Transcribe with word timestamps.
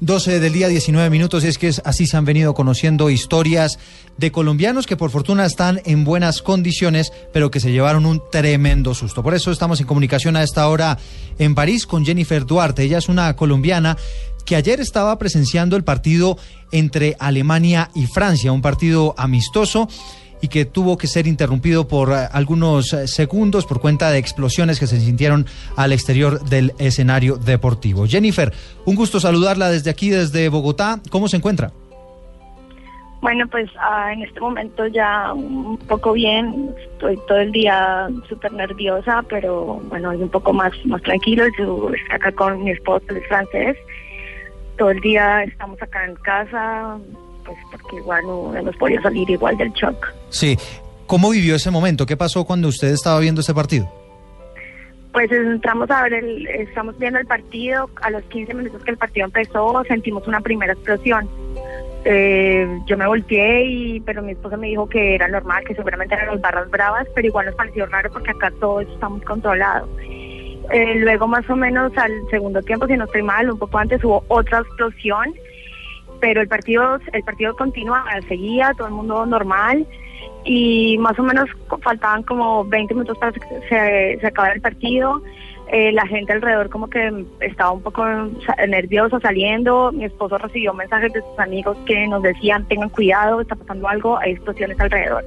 12 0.00 0.38
del 0.38 0.52
día, 0.52 0.68
19 0.68 1.10
minutos, 1.10 1.44
y 1.44 1.48
es 1.48 1.58
que 1.58 1.72
así 1.84 2.06
se 2.06 2.16
han 2.16 2.24
venido 2.24 2.54
conociendo 2.54 3.10
historias 3.10 3.78
de 4.16 4.30
colombianos 4.30 4.86
que 4.86 4.96
por 4.96 5.10
fortuna 5.10 5.44
están 5.44 5.80
en 5.84 6.04
buenas 6.04 6.40
condiciones, 6.40 7.12
pero 7.32 7.50
que 7.50 7.58
se 7.58 7.72
llevaron 7.72 8.06
un 8.06 8.22
tremendo 8.30 8.94
susto. 8.94 9.22
Por 9.22 9.34
eso 9.34 9.50
estamos 9.50 9.80
en 9.80 9.86
comunicación 9.86 10.36
a 10.36 10.42
esta 10.42 10.68
hora 10.68 10.98
en 11.38 11.54
París 11.54 11.86
con 11.86 12.06
Jennifer 12.06 12.46
Duarte. 12.46 12.84
Ella 12.84 12.98
es 12.98 13.08
una 13.08 13.34
colombiana 13.34 13.96
que 14.44 14.56
ayer 14.56 14.80
estaba 14.80 15.18
presenciando 15.18 15.76
el 15.76 15.84
partido 15.84 16.38
entre 16.70 17.16
Alemania 17.18 17.90
y 17.94 18.06
Francia, 18.06 18.52
un 18.52 18.62
partido 18.62 19.14
amistoso 19.18 19.88
y 20.40 20.48
que 20.48 20.64
tuvo 20.64 20.96
que 20.98 21.06
ser 21.06 21.26
interrumpido 21.26 21.88
por 21.88 22.12
eh, 22.12 22.28
algunos 22.32 22.92
eh, 22.92 23.06
segundos 23.06 23.66
por 23.66 23.80
cuenta 23.80 24.10
de 24.10 24.18
explosiones 24.18 24.78
que 24.78 24.86
se 24.86 25.00
sintieron 25.00 25.46
al 25.76 25.92
exterior 25.92 26.40
del 26.44 26.72
escenario 26.78 27.36
deportivo. 27.36 28.06
Jennifer, 28.06 28.52
un 28.84 28.94
gusto 28.94 29.20
saludarla 29.20 29.70
desde 29.70 29.90
aquí, 29.90 30.10
desde 30.10 30.48
Bogotá. 30.48 31.00
¿Cómo 31.10 31.28
se 31.28 31.36
encuentra? 31.36 31.72
Bueno, 33.20 33.48
pues 33.48 33.68
ah, 33.80 34.12
en 34.12 34.22
este 34.22 34.40
momento 34.40 34.86
ya 34.86 35.32
un 35.32 35.76
poco 35.76 36.12
bien, 36.12 36.72
estoy 36.92 37.18
todo 37.26 37.38
el 37.38 37.50
día 37.50 38.08
súper 38.28 38.52
nerviosa, 38.52 39.24
pero 39.28 39.80
bueno, 39.88 40.12
es 40.12 40.20
un 40.20 40.28
poco 40.28 40.52
más, 40.52 40.72
más 40.86 41.02
tranquilo. 41.02 41.44
Yo 41.58 41.90
estoy 41.92 42.14
acá 42.14 42.30
con 42.32 42.62
mi 42.62 42.70
esposo, 42.70 43.04
el 43.08 43.22
francés. 43.24 43.76
Todo 44.76 44.90
el 44.90 45.00
día 45.00 45.42
estamos 45.42 45.82
acá 45.82 46.04
en 46.04 46.14
casa, 46.16 46.98
pues 47.48 47.58
porque 47.70 47.96
igual 47.96 48.26
no 48.26 48.54
hemos 48.54 48.76
podido 48.76 49.02
salir 49.02 49.28
igual 49.30 49.56
del 49.56 49.72
shock. 49.72 50.06
Sí, 50.28 50.56
¿cómo 51.06 51.30
vivió 51.30 51.56
ese 51.56 51.70
momento? 51.70 52.06
¿Qué 52.06 52.16
pasó 52.16 52.44
cuando 52.44 52.68
usted 52.68 52.88
estaba 52.88 53.18
viendo 53.20 53.40
ese 53.40 53.54
partido? 53.54 53.90
Pues 55.12 55.32
entramos 55.32 55.90
a 55.90 56.02
ver, 56.02 56.12
el, 56.14 56.46
estamos 56.46 56.98
viendo 56.98 57.18
el 57.18 57.26
partido, 57.26 57.88
a 58.02 58.10
los 58.10 58.22
15 58.24 58.54
minutos 58.54 58.84
que 58.84 58.90
el 58.90 58.98
partido 58.98 59.26
empezó 59.26 59.82
sentimos 59.88 60.26
una 60.28 60.40
primera 60.40 60.74
explosión. 60.74 61.28
Eh, 62.04 62.66
yo 62.86 62.96
me 62.96 63.06
volteé, 63.06 63.64
y, 63.64 64.00
pero 64.00 64.22
mi 64.22 64.32
esposa 64.32 64.56
me 64.56 64.68
dijo 64.68 64.88
que 64.88 65.14
era 65.14 65.26
normal, 65.26 65.64
que 65.64 65.74
seguramente 65.74 66.14
eran 66.14 66.28
las 66.28 66.40
barras 66.40 66.70
bravas, 66.70 67.06
pero 67.14 67.26
igual 67.26 67.46
nos 67.46 67.54
pareció 67.54 67.86
raro 67.86 68.10
porque 68.12 68.30
acá 68.30 68.52
todo 68.60 68.80
está 68.80 69.08
muy 69.08 69.20
controlado. 69.22 69.88
Eh, 70.70 70.96
luego 70.96 71.26
más 71.26 71.48
o 71.48 71.56
menos 71.56 71.96
al 71.96 72.12
segundo 72.30 72.62
tiempo, 72.62 72.86
si 72.86 72.96
no 72.96 73.04
estoy 73.04 73.22
mal, 73.22 73.50
un 73.50 73.58
poco 73.58 73.78
antes 73.78 74.04
hubo 74.04 74.22
otra 74.28 74.58
explosión 74.60 75.34
pero 76.20 76.40
el 76.40 76.48
partido 76.48 76.98
el 77.12 77.22
partido 77.22 77.54
continúa, 77.56 78.04
seguía, 78.28 78.72
todo 78.76 78.88
el 78.88 78.94
mundo 78.94 79.26
normal 79.26 79.86
y 80.44 80.96
más 80.98 81.18
o 81.18 81.22
menos 81.22 81.48
faltaban 81.82 82.22
como 82.22 82.64
20 82.64 82.94
minutos 82.94 83.18
para 83.18 83.32
que 83.32 83.40
se, 83.68 84.18
se 84.20 84.26
acabara 84.26 84.54
el 84.54 84.60
partido. 84.60 85.22
Eh, 85.70 85.92
la 85.92 86.06
gente 86.06 86.32
alrededor 86.32 86.70
como 86.70 86.88
que 86.88 87.26
estaba 87.40 87.72
un 87.72 87.82
poco 87.82 88.02
nerviosa 88.68 89.20
saliendo. 89.20 89.92
Mi 89.92 90.04
esposo 90.04 90.38
recibió 90.38 90.72
mensajes 90.72 91.12
de 91.12 91.20
sus 91.20 91.38
amigos 91.38 91.76
que 91.86 92.06
nos 92.06 92.22
decían 92.22 92.66
tengan 92.68 92.88
cuidado, 92.88 93.42
está 93.42 93.54
pasando 93.54 93.86
algo, 93.86 94.18
hay 94.18 94.32
explosiones 94.32 94.80
alrededor. 94.80 95.24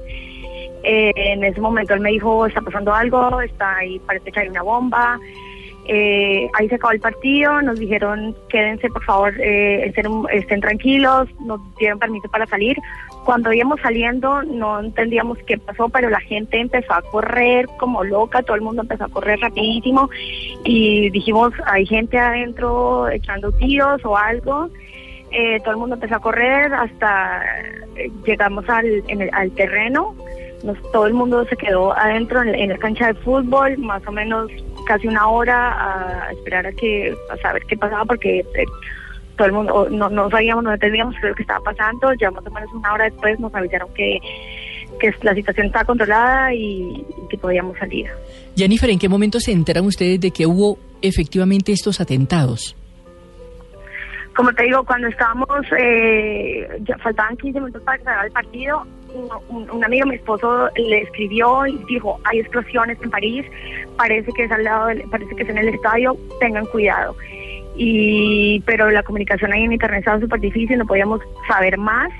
Eh, 0.84 1.12
en 1.14 1.44
ese 1.44 1.60
momento 1.60 1.94
él 1.94 2.00
me 2.00 2.10
dijo 2.10 2.44
está 2.46 2.60
pasando 2.60 2.92
algo, 2.92 3.40
está 3.40 3.76
ahí, 3.76 4.00
parece 4.00 4.32
que 4.32 4.40
hay 4.40 4.48
una 4.48 4.62
bomba. 4.62 5.20
Eh, 5.88 6.48
ahí 6.54 6.68
se 6.68 6.76
acabó 6.76 6.92
el 6.92 7.00
partido, 7.00 7.60
nos 7.60 7.78
dijeron 7.78 8.36
quédense 8.48 8.88
por 8.88 9.02
favor, 9.04 9.34
eh, 9.40 9.92
estén, 10.30 10.60
tranquilos, 10.60 11.28
nos 11.40 11.60
dieron 11.76 11.98
permiso 11.98 12.28
para 12.28 12.46
salir. 12.46 12.76
Cuando 13.24 13.52
íbamos 13.52 13.80
saliendo 13.80 14.42
no 14.44 14.78
entendíamos 14.78 15.38
qué 15.46 15.58
pasó, 15.58 15.88
pero 15.88 16.08
la 16.08 16.20
gente 16.20 16.60
empezó 16.60 16.94
a 16.94 17.02
correr 17.02 17.66
como 17.78 18.04
loca, 18.04 18.42
todo 18.42 18.54
el 18.54 18.62
mundo 18.62 18.82
empezó 18.82 19.04
a 19.04 19.08
correr 19.08 19.40
rapidísimo 19.40 20.08
y 20.64 21.10
dijimos 21.10 21.52
hay 21.66 21.84
gente 21.84 22.16
adentro 22.16 23.08
echando 23.08 23.50
tiros 23.52 24.04
o 24.04 24.16
algo. 24.16 24.68
Eh, 25.32 25.58
todo 25.60 25.70
el 25.72 25.78
mundo 25.78 25.94
empezó 25.94 26.16
a 26.16 26.20
correr 26.20 26.72
hasta 26.74 27.42
llegamos 28.24 28.68
al, 28.68 29.02
al 29.32 29.50
terreno. 29.52 30.14
Nos, 30.62 30.80
todo 30.92 31.06
el 31.08 31.14
mundo 31.14 31.44
se 31.46 31.56
quedó 31.56 31.92
adentro 31.98 32.40
en, 32.42 32.54
en 32.54 32.68
la 32.68 32.78
cancha 32.78 33.08
de 33.08 33.14
fútbol, 33.14 33.78
más 33.78 34.06
o 34.06 34.12
menos 34.12 34.48
casi 34.84 35.08
una 35.08 35.28
hora 35.28 36.26
a 36.26 36.32
esperar 36.32 36.66
a 36.66 36.72
que 36.72 37.14
a 37.30 37.36
saber 37.38 37.62
qué 37.66 37.76
pasaba 37.76 38.04
porque 38.04 38.40
eh, 38.40 38.64
todo 39.36 39.46
el 39.46 39.52
mundo 39.52 39.88
no, 39.90 40.08
no 40.10 40.30
sabíamos, 40.30 40.64
no 40.64 40.72
entendíamos 40.72 41.14
qué 41.20 41.28
lo 41.28 41.34
que 41.34 41.42
estaba 41.42 41.60
pasando. 41.60 42.12
Ya 42.14 42.30
más 42.30 42.46
o 42.46 42.50
menos 42.50 42.72
una 42.72 42.92
hora 42.92 43.04
después 43.04 43.38
nos 43.40 43.54
avisaron 43.54 43.88
que, 43.94 44.18
que 45.00 45.14
la 45.22 45.34
situación 45.34 45.66
estaba 45.66 45.84
controlada 45.84 46.54
y, 46.54 47.04
que 47.28 47.38
podíamos 47.38 47.76
salir. 47.78 48.06
Jennifer, 48.56 48.90
¿en 48.90 48.98
qué 48.98 49.08
momento 49.08 49.40
se 49.40 49.52
enteran 49.52 49.86
ustedes 49.86 50.20
de 50.20 50.30
que 50.30 50.46
hubo 50.46 50.78
efectivamente 51.00 51.72
estos 51.72 52.00
atentados? 52.00 52.76
Como 54.36 54.52
te 54.54 54.64
digo, 54.64 54.84
cuando 54.84 55.08
estábamos, 55.08 55.48
eh, 55.78 56.66
ya 56.82 56.96
faltaban 56.98 57.36
15 57.36 57.60
minutos 57.60 57.82
para 57.82 57.98
cerrar 57.98 58.26
el 58.26 58.32
partido, 58.32 58.86
un, 59.48 59.84
amigo, 59.84 60.06
mi 60.06 60.16
esposo, 60.16 60.68
le 60.76 61.02
escribió 61.02 61.66
y 61.66 61.78
dijo, 61.88 62.18
hay 62.24 62.40
explosiones 62.40 62.98
en 63.02 63.10
París, 63.10 63.46
parece 63.96 64.32
que 64.32 64.44
es 64.44 64.52
al 64.52 64.64
lado, 64.64 64.88
parece 65.10 65.34
que 65.34 65.42
es 65.42 65.48
en 65.48 65.58
el 65.58 65.68
estadio, 65.68 66.16
tengan 66.40 66.66
cuidado. 66.66 67.14
Y, 67.76 68.60
pero 68.66 68.90
la 68.90 69.02
comunicación 69.02 69.52
ahí 69.52 69.64
en 69.64 69.72
internet 69.72 70.00
estaba 70.00 70.20
súper 70.20 70.40
difícil, 70.40 70.78
no 70.78 70.86
podíamos 70.86 71.20
saber 71.48 71.78
más. 71.78 72.10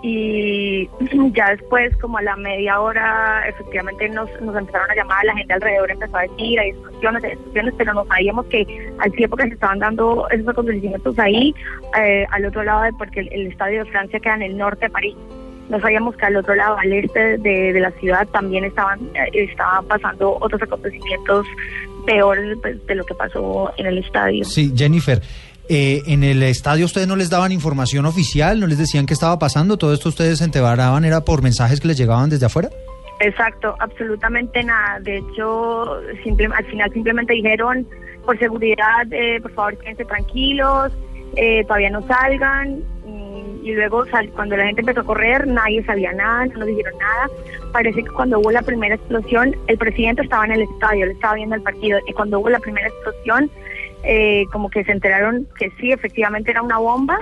Y 0.00 0.88
ya 1.32 1.50
después, 1.50 1.94
como 1.96 2.18
a 2.18 2.22
la 2.22 2.36
media 2.36 2.80
hora, 2.80 3.42
efectivamente 3.48 4.08
nos, 4.08 4.30
nos 4.40 4.56
empezaron 4.56 4.90
a 4.90 4.94
llamar, 4.94 5.24
la 5.24 5.36
gente 5.36 5.52
alrededor 5.52 5.90
empezó 5.90 6.16
a 6.16 6.22
decir, 6.22 6.60
hay 6.60 6.70
explosiones, 6.70 7.24
hay 7.24 7.32
explosiones, 7.32 7.74
pero 7.76 7.94
no 7.94 8.04
sabíamos 8.06 8.46
que 8.46 8.92
al 9.00 9.12
tiempo 9.12 9.36
que 9.36 9.44
se 9.44 9.54
estaban 9.54 9.80
dando 9.80 10.28
esos 10.30 10.48
acontecimientos 10.48 11.18
ahí, 11.18 11.54
eh, 11.98 12.26
al 12.30 12.46
otro 12.46 12.62
lado, 12.62 12.82
de, 12.82 12.92
porque 12.92 13.20
el 13.20 13.48
estadio 13.48 13.84
de 13.84 13.90
Francia 13.90 14.20
queda 14.20 14.36
en 14.36 14.42
el 14.42 14.56
norte 14.56 14.86
de 14.86 14.90
París, 14.90 15.16
no 15.68 15.80
sabíamos 15.80 16.16
que 16.16 16.26
al 16.26 16.36
otro 16.36 16.54
lado, 16.54 16.78
al 16.78 16.92
este 16.92 17.38
de, 17.38 17.78
la 17.78 17.90
ciudad, 17.92 18.26
también 18.28 18.64
estaban, 18.64 19.00
eh, 19.14 19.28
estaban 19.32 19.84
pasando 19.86 20.38
otros 20.40 20.60
acontecimientos 20.62 21.46
peores 22.06 22.56
pues, 22.62 22.84
de 22.86 22.94
lo 22.94 23.04
que 23.04 23.14
pasó 23.14 23.70
en 23.76 23.86
el 23.86 23.98
estadio. 23.98 24.44
Sí, 24.44 24.72
Jennifer. 24.74 25.20
Eh, 25.70 26.02
en 26.06 26.24
el 26.24 26.42
estadio 26.44 26.86
ustedes 26.86 27.06
no 27.06 27.14
les 27.14 27.28
daban 27.28 27.52
información 27.52 28.06
oficial, 28.06 28.58
no 28.58 28.66
les 28.66 28.78
decían 28.78 29.04
qué 29.04 29.12
estaba 29.12 29.38
pasando, 29.38 29.76
todo 29.76 29.92
esto 29.92 30.08
ustedes 30.08 30.38
se 30.38 30.44
enteraban 30.44 31.04
era 31.04 31.26
por 31.26 31.42
mensajes 31.42 31.78
que 31.78 31.88
les 31.88 31.98
llegaban 31.98 32.30
desde 32.30 32.46
afuera. 32.46 32.70
Exacto, 33.20 33.74
absolutamente 33.78 34.64
nada. 34.64 34.98
De 35.00 35.18
hecho, 35.18 36.00
simple, 36.24 36.48
al 36.56 36.64
final 36.64 36.90
simplemente 36.94 37.34
dijeron, 37.34 37.86
por 38.24 38.38
seguridad, 38.38 39.06
eh, 39.10 39.40
por 39.42 39.52
favor, 39.52 39.76
quédense 39.76 40.06
tranquilos, 40.06 40.90
todavía 41.66 41.90
no 41.90 42.06
salgan 42.06 42.82
y 43.06 43.27
luego 43.64 44.04
cuando 44.34 44.56
la 44.56 44.66
gente 44.66 44.80
empezó 44.80 45.00
a 45.00 45.04
correr 45.04 45.46
nadie 45.46 45.84
sabía 45.84 46.12
nada, 46.12 46.46
no 46.46 46.58
nos 46.60 46.68
dijeron 46.68 46.94
nada. 46.98 47.30
Parece 47.72 48.02
que 48.02 48.10
cuando 48.10 48.38
hubo 48.40 48.50
la 48.50 48.62
primera 48.62 48.94
explosión, 48.94 49.54
el 49.66 49.78
presidente 49.78 50.22
estaba 50.22 50.44
en 50.46 50.52
el 50.52 50.62
estadio, 50.62 51.04
él 51.04 51.10
estaba 51.12 51.34
viendo 51.34 51.54
el 51.54 51.62
partido 51.62 51.98
y 52.06 52.12
cuando 52.12 52.40
hubo 52.40 52.48
la 52.48 52.60
primera 52.60 52.88
explosión, 52.88 53.50
eh, 54.04 54.46
como 54.52 54.70
que 54.70 54.84
se 54.84 54.92
enteraron 54.92 55.46
que 55.58 55.70
sí, 55.80 55.90
efectivamente 55.90 56.52
era 56.52 56.62
una 56.62 56.78
bomba 56.78 57.18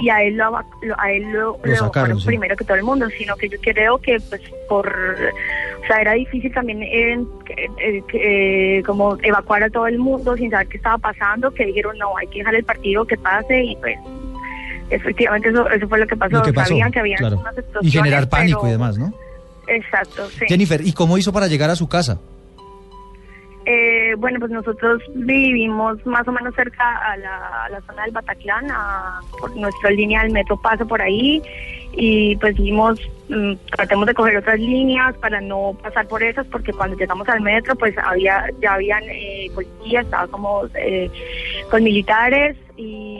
y 0.00 0.10
a 0.10 0.22
él 0.22 0.36
lo, 0.36 0.56
a 0.56 1.12
él 1.12 1.30
lo, 1.30 1.58
sacaron, 1.76 2.20
primero 2.24 2.56
que 2.56 2.64
todo 2.64 2.76
el 2.76 2.82
mundo, 2.82 3.08
sino 3.16 3.36
que 3.36 3.48
yo 3.48 3.58
creo 3.60 3.98
que 3.98 4.18
pues 4.28 4.42
por, 4.68 4.88
o 4.88 5.86
sea, 5.86 6.00
era 6.00 6.14
difícil 6.14 6.52
también 6.52 6.82
eh, 6.82 7.24
eh, 8.12 8.82
como 8.84 9.16
evacuar 9.22 9.62
a 9.62 9.70
todo 9.70 9.86
el 9.86 9.98
mundo 9.98 10.36
sin 10.36 10.50
saber 10.50 10.66
qué 10.66 10.78
estaba 10.78 10.98
pasando, 10.98 11.52
que 11.52 11.64
dijeron 11.64 11.96
no, 11.96 12.16
hay 12.16 12.26
que 12.26 12.40
dejar 12.40 12.56
el 12.56 12.64
partido 12.64 13.04
que 13.04 13.16
pase 13.16 13.62
y 13.62 13.76
pues 13.76 13.96
efectivamente 14.90 15.48
eso, 15.48 15.68
eso 15.68 15.88
fue 15.88 15.98
lo 15.98 16.06
que 16.06 16.16
pasó. 16.16 16.42
Sabían 16.44 16.90
que 16.90 17.00
había 17.00 17.16
unas 17.20 17.54
Y 17.82 17.90
generar 17.90 18.28
pánico 18.28 18.66
y 18.66 18.70
demás, 18.70 18.98
¿no? 18.98 19.12
Exacto, 19.68 20.28
sí. 20.30 20.44
Jennifer, 20.48 20.80
¿y 20.84 20.92
cómo 20.92 21.18
hizo 21.18 21.32
para 21.32 21.48
llegar 21.48 21.70
a 21.70 21.76
su 21.76 21.88
casa? 21.88 22.18
Eh, 23.68 24.14
bueno, 24.18 24.38
pues 24.38 24.52
nosotros 24.52 25.02
vivimos 25.12 26.04
más 26.06 26.26
o 26.28 26.30
menos 26.30 26.54
cerca 26.54 26.84
a 26.98 27.16
la, 27.16 27.80
zona 27.84 28.04
del 28.04 28.12
Bataclan, 28.12 28.70
a, 28.70 29.20
por 29.40 29.56
nuestra 29.56 29.90
línea 29.90 30.22
del 30.22 30.30
metro 30.30 30.56
pasa 30.56 30.84
por 30.84 31.02
ahí 31.02 31.42
y 31.90 32.36
pues 32.36 32.54
dijimos, 32.54 33.00
mm, 33.28 33.54
tratemos 33.74 34.06
de 34.06 34.14
coger 34.14 34.36
otras 34.36 34.60
líneas 34.60 35.16
para 35.16 35.40
no 35.40 35.76
pasar 35.82 36.06
por 36.06 36.22
esas 36.22 36.46
porque 36.46 36.72
cuando 36.72 36.96
llegamos 36.96 37.28
al 37.28 37.40
metro 37.40 37.74
pues 37.74 37.96
había 37.98 38.44
ya 38.62 38.74
habían 38.74 39.02
eh, 39.08 39.50
policías, 39.52 40.04
estaba 40.04 40.28
como 40.28 40.66
eh, 40.76 41.10
con 41.68 41.82
militares 41.82 42.56
y 42.76 43.15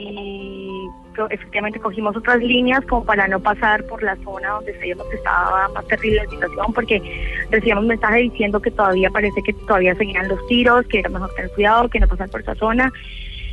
efectivamente 1.29 1.79
cogimos 1.79 2.15
otras 2.15 2.39
líneas 2.39 2.85
como 2.85 3.03
para 3.03 3.27
no 3.27 3.39
pasar 3.39 3.83
por 3.85 4.03
la 4.03 4.15
zona 4.17 4.49
donde 4.49 4.73
sabíamos 4.75 5.07
que 5.07 5.17
estaba 5.17 5.67
más 5.69 5.85
terrible 5.87 6.23
la 6.23 6.29
situación, 6.29 6.73
porque 6.73 7.01
recibíamos 7.49 7.85
mensajes 7.85 8.31
diciendo 8.31 8.61
que 8.61 8.71
todavía 8.71 9.09
parece 9.09 9.41
que 9.41 9.53
todavía 9.53 9.95
seguían 9.95 10.27
los 10.27 10.45
tiros, 10.47 10.85
que 10.87 10.99
era 10.99 11.09
mejor 11.09 11.33
tener 11.35 11.51
cuidado, 11.51 11.89
que 11.89 11.99
no 11.99 12.07
pasar 12.07 12.29
por 12.29 12.41
esa 12.41 12.55
zona. 12.55 12.91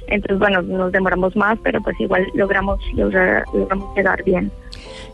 Entonces, 0.06 0.38
bueno, 0.38 0.60
nos 0.62 0.92
demoramos 0.92 1.34
más, 1.34 1.58
pero 1.62 1.80
pues 1.82 1.98
igual 1.98 2.26
logramos, 2.34 2.78
logramos 2.94 3.96
llegar 3.96 4.22
bien. 4.24 4.50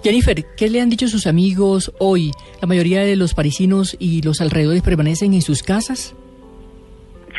Jennifer, 0.02 0.44
¿qué 0.56 0.68
le 0.68 0.80
han 0.80 0.90
dicho 0.90 1.08
sus 1.08 1.26
amigos 1.26 1.92
hoy? 1.98 2.32
¿La 2.60 2.66
mayoría 2.66 3.02
de 3.02 3.16
los 3.16 3.34
parisinos 3.34 3.96
y 3.98 4.22
los 4.22 4.40
alrededores 4.40 4.82
permanecen 4.82 5.34
en 5.34 5.42
sus 5.42 5.62
casas? 5.62 6.14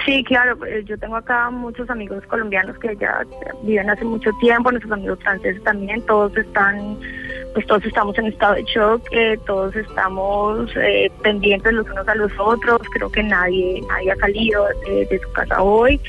Sí, 0.06 0.24
claro, 0.24 0.58
eh, 0.66 0.84
yo 0.86 0.98
tengo 0.98 1.16
acá 1.16 1.50
muchos 1.52 1.90
amigos 1.90 2.26
colombianos 2.28 2.78
que 2.80 2.96
ya 2.96 3.24
viven 3.64 3.90
hace 3.90 4.04
mucho 4.04 4.32
tiempo, 4.40 4.72
nuestros 4.72 4.94
amigos 4.94 5.20
franceses 5.22 5.62
también, 5.64 6.02
todos 6.06 6.36
están, 6.36 6.98
pues 7.54 7.68
todos 7.68 7.86
estamos 7.86 8.18
en 8.18 8.28
estado 8.28 8.56
de 8.56 8.64
shock, 8.64 9.04
eh, 9.12 9.38
todos 9.46 9.76
estamos 9.76 10.72
eh, 10.76 11.12
pendientes 11.22 11.74
los 11.74 11.88
unos 11.88 12.08
a 12.08 12.16
los 12.16 12.32
otros, 12.40 12.82
creo 12.94 13.12
que 13.12 13.22
nadie, 13.22 13.82
nadie 13.90 14.12
ha 14.12 14.16
salido 14.16 14.66
de, 14.88 15.20
su 15.22 15.32
casa 15.34 15.62
hoy, 15.62 16.00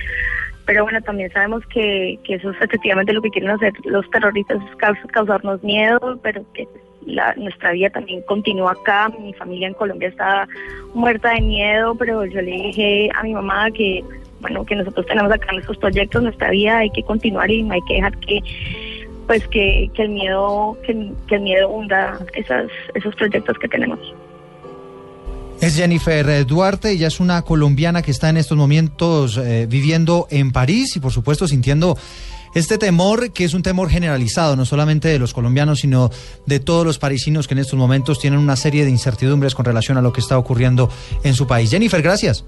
pero 0.65 0.85
bueno, 0.85 1.03
también 1.03 1.31
sabemos 1.33 1.67
que, 1.67 2.19
que 2.25 2.37
eso 2.37 2.51
es 2.51 2.63
efectivamente 2.63 3.13
lo 3.13 3.21
que 3.21 3.31
quieren 3.31 3.51
hacer 3.51 3.75
los 3.85 4.09
terroristas, 4.11 4.59
es 4.63 5.11
causarnos 5.13 5.63
miedo, 5.63 6.19
pero 6.23 6.45
que 6.55 6.67
la, 7.07 7.35
nuestra 7.35 7.73
vida 7.73 7.91
también 7.91 8.23
continúa 8.23 8.73
acá. 8.73 9.11
Mi 9.21 9.33
familia 9.35 9.69
en 9.69 9.75
Colombia 9.75 10.09
está 10.09 10.49
muerta 10.95 11.31
de 11.35 11.41
miedo, 11.41 11.95
pero 11.95 12.25
yo 12.25 12.41
le 12.41 12.51
dije 12.51 13.11
a 13.15 13.23
mi 13.23 13.35
mamá 13.35 13.71
que, 13.71 14.05
bueno, 14.41 14.65
que 14.65 14.77
nosotros 14.77 15.07
tenemos 15.07 15.33
acá 15.33 15.53
nuestros 15.53 15.79
proyectos, 15.79 16.23
nuestra 16.23 16.51
vida, 16.51 16.79
hay 16.79 16.91
que 16.91 17.03
continuar 17.03 17.51
y 17.51 17.63
no 17.63 17.75
hay 17.75 17.83
que 17.83 17.95
dejar 17.95 18.17
que 18.19 18.41
pues 19.27 19.47
que, 19.49 19.89
que 19.95 20.03
el 20.03 20.09
miedo 20.11 20.77
que, 20.85 20.93
el 21.35 21.41
miedo 21.41 21.69
hunda 21.69 22.19
esas, 22.35 22.67
esos 22.95 23.15
proyectos 23.15 23.57
que 23.59 23.69
tenemos. 23.69 23.99
Es 25.61 25.77
Jennifer 25.77 26.45
Duarte, 26.45 26.91
ella 26.91 27.07
es 27.07 27.21
una 27.21 27.43
colombiana 27.43 28.03
que 28.03 28.11
está 28.11 28.29
en 28.29 28.37
estos 28.37 28.59
momentos 28.59 29.39
eh, 29.39 29.67
viviendo 29.69 30.27
en 30.29 30.51
París 30.51 30.97
y 30.97 31.01
por 31.01 31.13
supuesto 31.13 31.47
sintiendo 31.47 31.97
este 32.55 32.79
temor, 32.79 33.33
que 33.33 33.45
es 33.45 33.55
un 33.55 33.63
temor 33.63 33.89
generalizado, 33.89 34.57
no 34.57 34.65
solamente 34.65 35.09
de 35.09 35.19
los 35.19 35.33
colombianos, 35.33 35.81
sino 35.81 36.11
de 36.47 36.61
todos 36.61 36.85
los 36.85 36.99
parisinos 36.99 37.49
que 37.49 37.55
en 37.55 37.59
estos 37.59 37.79
momentos 37.79 38.19
tienen 38.21 38.39
una 38.39 38.57
serie 38.57 38.85
de 38.85 38.91
incertidumbres 38.91 39.55
con 39.55 39.65
relación 39.65 39.99
a 39.99 40.03
lo 40.03 40.13
que 40.13 40.21
está 40.21 40.39
ocurriendo 40.39 40.89
en 41.25 41.35
su 41.35 41.47
país. 41.47 41.71
Jennifer, 41.71 42.03
gracias. 42.03 42.45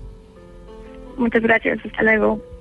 Muchas 1.17 1.43
gracias, 1.43 1.79
hasta 1.85 2.03
luego. 2.03 2.54